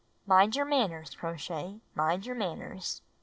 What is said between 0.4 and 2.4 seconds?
your manners. Crow Shay! Mind your